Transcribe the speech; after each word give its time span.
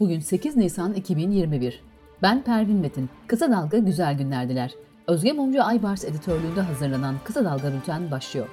Bugün 0.00 0.20
8 0.20 0.56
Nisan 0.56 0.94
2021. 0.94 1.82
Ben 2.22 2.44
Pervin 2.44 2.76
Metin. 2.76 3.10
Kısa 3.26 3.50
Dalga 3.50 3.78
güzel 3.78 4.18
günlerdiler. 4.18 4.74
Özge 5.06 5.32
Mumcu 5.32 5.62
Aybars 5.62 6.04
editörlüğünde 6.04 6.60
hazırlanan 6.60 7.14
Kısa 7.24 7.44
Dalga 7.44 7.72
Bülten 7.72 8.10
başlıyor. 8.10 8.48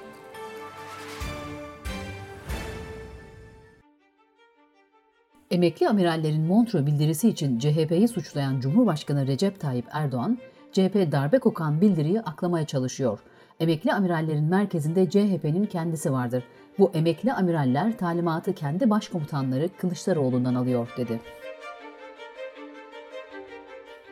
Emekli 5.50 5.88
amirallerin 5.88 6.42
Montreux 6.42 6.86
bildirisi 6.86 7.28
için 7.28 7.58
CHP'yi 7.58 8.08
suçlayan 8.08 8.60
Cumhurbaşkanı 8.60 9.26
Recep 9.26 9.60
Tayyip 9.60 9.86
Erdoğan, 9.92 10.38
CHP 10.72 11.12
darbe 11.12 11.38
kokan 11.38 11.80
bildiriyi 11.80 12.20
aklamaya 12.20 12.66
çalışıyor. 12.66 13.18
Emekli 13.60 13.92
amirallerin 13.92 14.44
merkezinde 14.44 15.10
CHP'nin 15.10 15.66
kendisi 15.66 16.12
vardır. 16.12 16.44
Bu 16.78 16.90
emekli 16.94 17.32
amiraller 17.32 17.98
talimatı 17.98 18.54
kendi 18.54 18.90
başkomutanları 18.90 19.68
Kılıçdaroğlu'ndan 19.78 20.54
alıyor 20.54 20.88
dedi. 20.96 21.20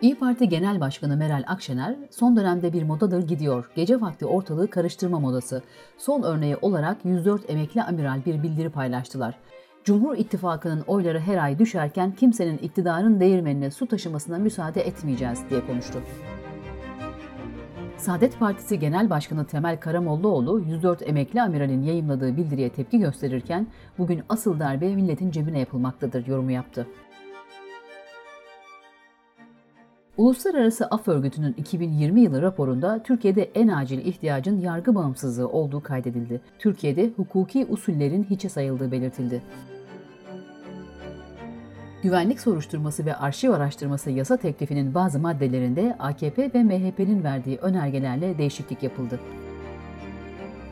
İyi 0.02 0.18
Parti 0.18 0.48
Genel 0.48 0.80
Başkanı 0.80 1.16
Meral 1.16 1.44
Akşener, 1.46 1.96
son 2.10 2.36
dönemde 2.36 2.72
bir 2.72 2.82
modadır 2.82 3.28
gidiyor. 3.28 3.70
Gece 3.74 4.00
vakti 4.00 4.26
ortalığı 4.26 4.70
karıştırma 4.70 5.20
modası. 5.20 5.62
Son 5.98 6.22
örneği 6.22 6.56
olarak 6.56 7.04
104 7.04 7.50
emekli 7.50 7.82
amiral 7.82 8.24
bir 8.26 8.42
bildiri 8.42 8.70
paylaştılar. 8.70 9.34
Cumhur 9.84 10.16
İttifakı'nın 10.16 10.80
oyları 10.80 11.20
her 11.20 11.36
ay 11.36 11.58
düşerken 11.58 12.12
kimsenin 12.12 12.58
iktidarın 12.58 13.20
değirmenine 13.20 13.70
su 13.70 13.86
taşımasına 13.86 14.38
müsaade 14.38 14.80
etmeyeceğiz 14.80 15.38
diye 15.50 15.66
konuştu. 15.66 15.98
Saadet 18.00 18.38
Partisi 18.38 18.78
Genel 18.78 19.10
Başkanı 19.10 19.44
Temel 19.44 19.80
Karamollaoğlu 19.80 20.60
104 20.60 21.08
emekli 21.08 21.42
amiralin 21.42 21.82
yayımladığı 21.82 22.36
bildiriye 22.36 22.68
tepki 22.68 22.98
gösterirken 22.98 23.66
bugün 23.98 24.22
asıl 24.28 24.60
darbe 24.60 24.94
milletin 24.94 25.30
cebine 25.30 25.58
yapılmaktadır 25.58 26.26
yorumu 26.26 26.50
yaptı. 26.50 26.86
Uluslararası 30.16 30.86
Af 30.86 31.08
Örgütü'nün 31.08 31.52
2020 31.52 32.20
yılı 32.20 32.42
raporunda 32.42 33.02
Türkiye'de 33.02 33.50
en 33.54 33.68
acil 33.68 34.06
ihtiyacın 34.06 34.60
yargı 34.60 34.94
bağımsızlığı 34.94 35.48
olduğu 35.48 35.82
kaydedildi. 35.82 36.40
Türkiye'de 36.58 37.10
hukuki 37.16 37.66
usullerin 37.70 38.26
hiçe 38.30 38.48
sayıldığı 38.48 38.92
belirtildi. 38.92 39.42
Güvenlik 42.02 42.40
soruşturması 42.40 43.06
ve 43.06 43.16
arşiv 43.16 43.50
araştırması 43.50 44.10
yasa 44.10 44.36
teklifinin 44.36 44.94
bazı 44.94 45.18
maddelerinde 45.18 45.96
AKP 45.98 46.50
ve 46.54 46.62
MHP'nin 46.62 47.24
verdiği 47.24 47.58
önergelerle 47.58 48.38
değişiklik 48.38 48.82
yapıldı. 48.82 49.20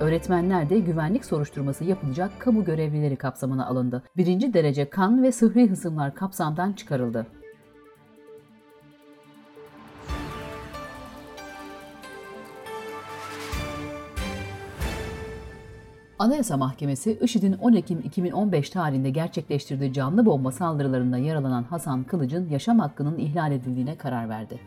Öğretmenler 0.00 0.70
de 0.70 0.78
güvenlik 0.78 1.24
soruşturması 1.24 1.84
yapılacak 1.84 2.30
kamu 2.38 2.64
görevlileri 2.64 3.16
kapsamına 3.16 3.66
alındı. 3.66 4.02
Birinci 4.16 4.54
derece 4.54 4.90
kan 4.90 5.22
ve 5.22 5.32
sıhhi 5.32 5.70
hısımlar 5.70 6.14
kapsamdan 6.14 6.72
çıkarıldı. 6.72 7.26
Anayasa 16.18 16.56
Mahkemesi, 16.56 17.18
IŞİD'in 17.22 17.52
10 17.52 17.72
Ekim 17.72 18.00
2015 18.00 18.70
tarihinde 18.70 19.10
gerçekleştirdiği 19.10 19.92
canlı 19.92 20.26
bomba 20.26 20.52
saldırılarında 20.52 21.18
yaralanan 21.18 21.62
Hasan 21.62 22.04
Kılıç'ın 22.04 22.48
yaşam 22.48 22.78
hakkının 22.78 23.18
ihlal 23.18 23.52
edildiğine 23.52 23.96
karar 23.98 24.28
verdi. 24.28 24.60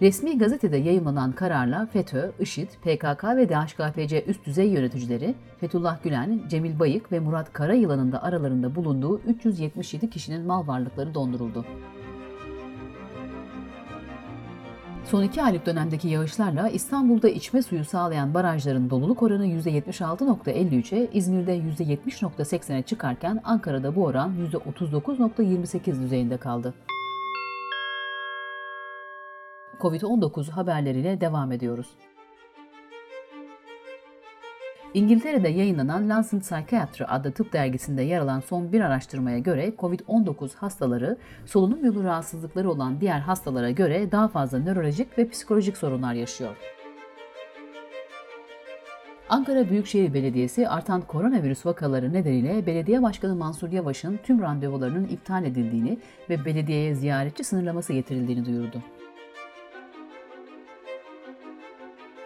Resmi 0.00 0.38
gazetede 0.38 0.76
yayımlanan 0.76 1.32
kararla 1.32 1.86
FETÖ, 1.86 2.32
IŞİD, 2.40 2.68
PKK 2.68 3.24
ve 3.24 3.48
DHKPC 3.48 4.24
üst 4.24 4.46
düzey 4.46 4.68
yöneticileri 4.68 5.34
Fethullah 5.60 6.02
Gülen, 6.02 6.40
Cemil 6.48 6.78
Bayık 6.78 7.12
ve 7.12 7.20
Murat 7.20 7.52
Karayılan'ın 7.52 8.12
da 8.12 8.22
aralarında 8.22 8.74
bulunduğu 8.74 9.20
377 9.20 10.10
kişinin 10.10 10.46
mal 10.46 10.66
varlıkları 10.66 11.14
donduruldu. 11.14 11.64
Son 15.10 15.22
iki 15.22 15.42
aylık 15.42 15.66
dönemdeki 15.66 16.08
yağışlarla 16.08 16.68
İstanbul'da 16.68 17.28
içme 17.28 17.62
suyu 17.62 17.84
sağlayan 17.84 18.34
barajların 18.34 18.90
doluluk 18.90 19.22
oranı 19.22 19.46
%76.53'e, 19.46 21.08
İzmir'de 21.12 21.58
%70.80'e 21.58 22.82
çıkarken 22.82 23.40
Ankara'da 23.44 23.96
bu 23.96 24.04
oran 24.04 24.32
%39.28 24.52 26.02
düzeyinde 26.02 26.36
kaldı. 26.36 26.74
Covid-19 29.80 30.50
haberleriyle 30.50 31.20
devam 31.20 31.52
ediyoruz. 31.52 31.86
İngiltere'de 34.94 35.48
yayınlanan 35.48 36.08
Lancet 36.08 36.40
Psychiatry 36.40 37.04
adlı 37.08 37.32
tıp 37.32 37.52
dergisinde 37.52 38.02
yer 38.02 38.20
alan 38.20 38.40
son 38.40 38.72
bir 38.72 38.80
araştırmaya 38.80 39.38
göre 39.38 39.72
COVID-19 39.78 40.54
hastaları 40.56 41.16
solunum 41.46 41.84
yolu 41.84 42.04
rahatsızlıkları 42.04 42.70
olan 42.70 43.00
diğer 43.00 43.20
hastalara 43.20 43.70
göre 43.70 44.12
daha 44.12 44.28
fazla 44.28 44.58
nörolojik 44.58 45.18
ve 45.18 45.28
psikolojik 45.28 45.76
sorunlar 45.76 46.14
yaşıyor. 46.14 46.56
Ankara 49.28 49.70
Büyükşehir 49.70 50.14
Belediyesi 50.14 50.68
artan 50.68 51.00
koronavirüs 51.00 51.66
vakaları 51.66 52.12
nedeniyle 52.12 52.66
Belediye 52.66 53.02
Başkanı 53.02 53.36
Mansur 53.36 53.72
Yavaş'ın 53.72 54.18
tüm 54.22 54.40
randevularının 54.42 55.08
iptal 55.08 55.44
edildiğini 55.44 55.98
ve 56.30 56.44
belediyeye 56.44 56.94
ziyaretçi 56.94 57.44
sınırlaması 57.44 57.92
getirildiğini 57.92 58.44
duyurdu. 58.44 58.82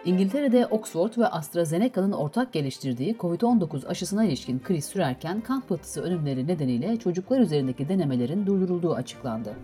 İngiltere'de 0.05 0.65
Oxford 0.65 1.17
ve 1.17 1.27
AstraZeneca'nın 1.27 2.11
ortak 2.11 2.53
geliştirdiği 2.53 3.15
COVID-19 3.15 3.87
aşısına 3.87 4.23
ilişkin 4.23 4.59
kriz 4.59 4.85
sürerken 4.85 5.41
kan 5.41 5.61
pıhtısı 5.61 6.01
ölümleri 6.01 6.47
nedeniyle 6.47 6.99
çocuklar 6.99 7.39
üzerindeki 7.39 7.89
denemelerin 7.89 8.45
durdurulduğu 8.45 8.93
açıklandı. 8.93 9.55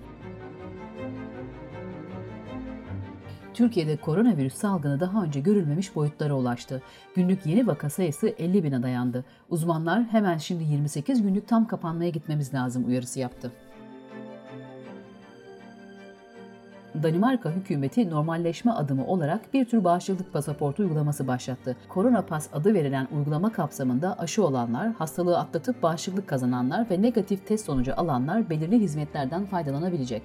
Türkiye'de 3.54 3.98
koronavirüs 3.98 4.54
salgını 4.54 5.00
daha 5.00 5.24
önce 5.24 5.40
görülmemiş 5.40 5.96
boyutlara 5.96 6.34
ulaştı. 6.34 6.82
Günlük 7.16 7.46
yeni 7.46 7.68
vaka 7.68 7.90
sayısı 7.90 8.28
50 8.28 8.64
bine 8.64 8.84
dayandı. 8.84 9.26
Uzmanlar 9.50 10.04
hemen 10.04 10.38
şimdi 10.38 10.64
28 10.64 11.22
günlük 11.22 11.48
tam 11.48 11.68
kapanmaya 11.68 12.10
gitmemiz 12.10 12.54
lazım 12.54 12.88
uyarısı 12.88 13.20
yaptı. 13.20 13.52
Danimarka 17.04 17.52
hükümeti 17.52 18.10
normalleşme 18.10 18.72
adımı 18.72 19.08
olarak 19.08 19.54
bir 19.54 19.66
tür 19.66 19.84
bağışıklık 19.84 20.34
pasaportu 20.34 20.84
uygulaması 20.84 21.28
başlattı. 21.28 21.76
Korona 21.90 22.22
Pas 22.22 22.50
adı 22.54 22.74
verilen 22.74 23.08
uygulama 23.12 23.52
kapsamında 23.52 24.20
aşı 24.20 24.46
olanlar, 24.46 24.94
hastalığı 24.94 25.40
atlatıp 25.40 25.84
bağışıklık 25.84 26.28
kazananlar 26.28 26.90
ve 26.90 27.02
negatif 27.02 27.48
test 27.48 27.66
sonucu 27.66 27.94
alanlar 27.98 28.50
belirli 28.50 28.80
hizmetlerden 28.80 29.46
faydalanabilecek. 29.46 30.22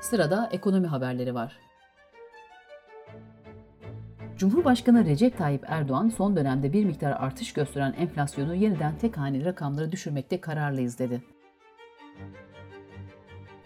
Sırada 0.00 0.48
ekonomi 0.52 0.86
haberleri 0.86 1.34
var. 1.34 1.58
Cumhurbaşkanı 4.36 5.04
Recep 5.04 5.38
Tayyip 5.38 5.64
Erdoğan 5.68 6.08
son 6.08 6.36
dönemde 6.36 6.72
bir 6.72 6.84
miktar 6.84 7.10
artış 7.10 7.52
gösteren 7.52 7.94
enflasyonu 7.98 8.54
yeniden 8.54 8.98
tek 8.98 9.16
haneli 9.16 9.44
rakamlara 9.44 9.92
düşürmekte 9.92 10.40
kararlıyız 10.40 10.98
dedi. 10.98 11.22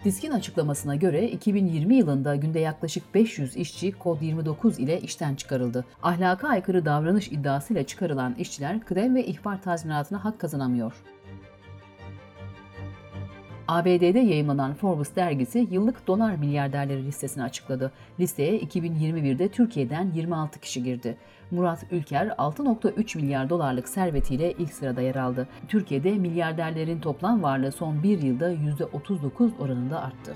Diskin 0.07 0.31
açıklamasına 0.31 0.97
göre 0.97 1.29
2020 1.29 1.95
yılında 1.95 2.37
günde 2.37 2.59
yaklaşık 2.59 3.15
500 3.15 3.57
işçi 3.57 3.93
kod 3.93 4.23
29 4.23 4.79
ile 4.79 5.01
işten 5.01 5.35
çıkarıldı. 5.35 5.85
Ahlaka 6.03 6.49
aykırı 6.49 6.85
davranış 6.85 7.29
iddiasıyla 7.29 7.83
çıkarılan 7.83 8.35
işçiler 8.35 8.81
kıdem 8.81 9.15
ve 9.15 9.27
ihbar 9.27 9.63
tazminatına 9.63 10.25
hak 10.25 10.39
kazanamıyor. 10.39 10.93
ABD'de 13.69 14.19
yayımlanan 14.19 14.75
Forbes 14.75 15.17
dergisi 15.17 15.69
yıllık 15.71 16.07
dolar 16.07 16.37
milyarderleri 16.37 17.07
listesini 17.07 17.45
açıkladı. 17.45 17.93
Listeye 18.21 18.61
2021'de 18.61 19.49
Türkiye'den 19.49 20.11
26 20.15 20.61
kişi 20.61 20.83
girdi. 20.83 21.17
Murat 21.51 21.87
Ülker 21.91 22.27
6.3 22.27 23.19
milyar 23.19 23.51
dolarlık 23.51 23.89
servetiyle 23.89 24.53
ilk 24.53 24.73
sırada 24.73 25.01
yer 25.01 25.15
aldı. 25.15 25.49
Türkiye'de 25.69 26.13
milyarderlerin 26.13 27.01
toplam 27.01 27.43
varlığı 27.43 27.73
son 27.73 28.03
bir 28.03 28.23
yılda 28.23 28.53
%39 28.53 29.51
oranında 29.59 30.03
arttı. 30.03 30.35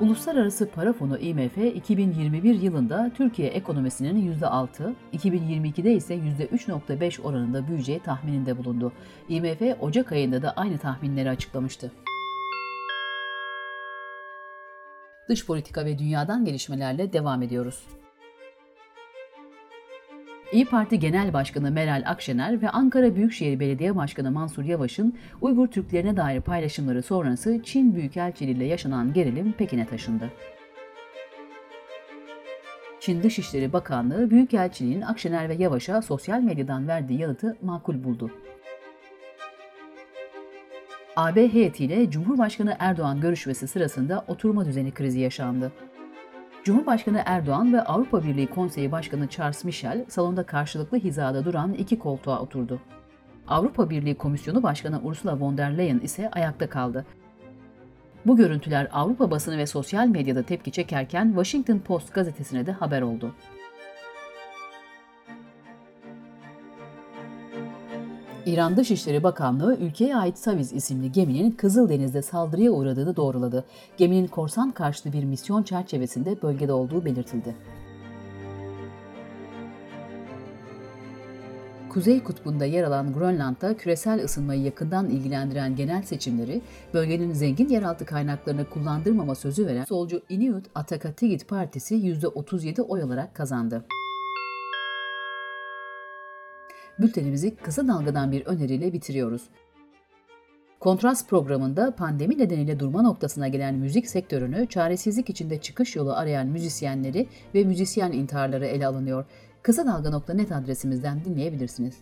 Uluslararası 0.00 0.70
Para 0.70 0.92
Fonu 0.92 1.18
IMF 1.18 1.58
2021 1.58 2.60
yılında 2.60 3.10
Türkiye 3.16 3.48
ekonomisinin 3.48 4.40
%6, 4.40 4.94
2022'de 5.12 5.92
ise 5.92 6.14
%3.5 6.14 7.22
oranında 7.22 7.66
büyüyeceği 7.66 8.00
tahmininde 8.00 8.58
bulundu. 8.58 8.92
IMF 9.28 9.62
Ocak 9.80 10.12
ayında 10.12 10.42
da 10.42 10.52
aynı 10.52 10.78
tahminleri 10.78 11.30
açıklamıştı. 11.30 11.92
Dış 15.28 15.46
politika 15.46 15.84
ve 15.84 15.98
dünyadan 15.98 16.44
gelişmelerle 16.44 17.12
devam 17.12 17.42
ediyoruz. 17.42 17.86
İyi 20.52 20.64
Parti 20.64 20.98
Genel 20.98 21.32
Başkanı 21.32 21.70
Meral 21.70 22.02
Akşener 22.06 22.62
ve 22.62 22.70
Ankara 22.70 23.16
Büyükşehir 23.16 23.60
Belediye 23.60 23.96
Başkanı 23.96 24.30
Mansur 24.30 24.64
Yavaş'ın 24.64 25.14
Uygur 25.40 25.66
Türklerine 25.66 26.16
dair 26.16 26.40
paylaşımları 26.40 27.02
sonrası 27.02 27.60
Çin 27.64 27.94
Büyükelçiliği 27.94 28.56
ile 28.56 28.64
yaşanan 28.64 29.12
gerilim 29.12 29.52
Pekin'e 29.52 29.86
taşındı. 29.86 30.30
Çin 33.00 33.22
Dışişleri 33.22 33.72
Bakanlığı 33.72 34.30
Büyükelçiliğin 34.30 35.00
Akşener 35.00 35.48
ve 35.48 35.54
Yavaş'a 35.54 36.02
sosyal 36.02 36.40
medyadan 36.40 36.88
verdiği 36.88 37.20
yanıtı 37.20 37.56
makul 37.62 38.04
buldu. 38.04 38.30
AB 41.16 41.52
heyetiyle 41.52 42.10
Cumhurbaşkanı 42.10 42.76
Erdoğan 42.78 43.20
görüşmesi 43.20 43.68
sırasında 43.68 44.24
oturma 44.28 44.66
düzeni 44.66 44.90
krizi 44.90 45.20
yaşandı. 45.20 45.72
Cumhurbaşkanı 46.64 47.22
Erdoğan 47.26 47.72
ve 47.72 47.82
Avrupa 47.82 48.24
Birliği 48.24 48.46
Konseyi 48.46 48.92
Başkanı 48.92 49.28
Charles 49.28 49.64
Michel 49.64 50.04
salonda 50.08 50.42
karşılıklı 50.42 50.98
hizada 50.98 51.44
duran 51.44 51.72
iki 51.72 51.98
koltuğa 51.98 52.40
oturdu. 52.40 52.80
Avrupa 53.48 53.90
Birliği 53.90 54.14
Komisyonu 54.14 54.62
Başkanı 54.62 55.00
Ursula 55.02 55.40
von 55.40 55.58
der 55.58 55.78
Leyen 55.78 55.98
ise 55.98 56.30
ayakta 56.30 56.68
kaldı. 56.68 57.06
Bu 58.26 58.36
görüntüler 58.36 58.88
Avrupa 58.92 59.30
basını 59.30 59.58
ve 59.58 59.66
sosyal 59.66 60.06
medyada 60.06 60.42
tepki 60.42 60.72
çekerken 60.72 61.26
Washington 61.28 61.78
Post 61.78 62.14
gazetesine 62.14 62.66
de 62.66 62.72
haber 62.72 63.02
oldu. 63.02 63.34
İran 68.46 68.76
Dışişleri 68.76 69.22
Bakanlığı 69.22 69.76
ülkeye 69.76 70.16
ait 70.16 70.38
Saviz 70.38 70.72
isimli 70.72 71.12
geminin 71.12 71.50
Kızıldeniz'de 71.50 72.22
saldırıya 72.22 72.70
uğradığını 72.70 73.16
doğruladı. 73.16 73.64
Geminin 73.96 74.26
korsan 74.26 74.70
karşıtı 74.70 75.12
bir 75.12 75.24
misyon 75.24 75.62
çerçevesinde 75.62 76.42
bölgede 76.42 76.72
olduğu 76.72 77.04
belirtildi. 77.04 77.56
Kuzey 81.88 82.22
Kutbu'nda 82.22 82.64
yer 82.64 82.84
alan 82.84 83.12
Grönland'da 83.12 83.76
küresel 83.76 84.24
ısınmayı 84.24 84.62
yakından 84.62 85.08
ilgilendiren 85.08 85.76
genel 85.76 86.02
seçimleri, 86.02 86.62
bölgenin 86.94 87.32
zengin 87.32 87.68
yeraltı 87.68 88.04
kaynaklarını 88.04 88.64
kullandırmama 88.70 89.34
sözü 89.34 89.66
veren 89.66 89.84
solcu 89.84 90.22
Inuit 90.28 90.66
Ataqatigiit 90.74 91.48
Partisi 91.48 91.94
%37 91.94 92.82
oy 92.82 93.02
alarak 93.02 93.34
kazandı. 93.34 93.84
Bültenimizi 97.00 97.56
kısa 97.56 97.88
dalgadan 97.88 98.32
bir 98.32 98.46
öneriyle 98.46 98.92
bitiriyoruz. 98.92 99.42
Kontrast 100.80 101.30
programında 101.30 101.94
pandemi 101.96 102.38
nedeniyle 102.38 102.80
durma 102.80 103.02
noktasına 103.02 103.48
gelen 103.48 103.74
müzik 103.74 104.08
sektörünü 104.08 104.66
çaresizlik 104.66 105.30
içinde 105.30 105.60
çıkış 105.60 105.96
yolu 105.96 106.12
arayan 106.12 106.46
müzisyenleri 106.46 107.28
ve 107.54 107.64
müzisyen 107.64 108.12
intiharları 108.12 108.66
ele 108.66 108.86
alınıyor. 108.86 109.24
Kısa 109.62 109.86
Dalga.net 109.86 110.52
adresimizden 110.52 111.24
dinleyebilirsiniz. 111.24 111.94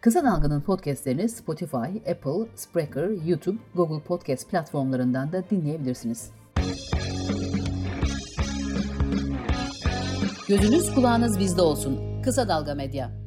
Kısa 0.00 0.24
Dalga'nın 0.24 0.60
podcastlerini 0.60 1.28
Spotify, 1.28 2.10
Apple, 2.10 2.46
Spreaker, 2.54 3.08
YouTube, 3.26 3.58
Google 3.74 4.04
Podcast 4.04 4.50
platformlarından 4.50 5.32
da 5.32 5.44
dinleyebilirsiniz. 5.50 6.30
Gözünüz 10.48 10.94
kulağınız 10.94 11.38
bizde 11.38 11.62
olsun. 11.62 12.22
Kısa 12.22 12.48
Dalga 12.48 12.74
Medya. 12.74 13.23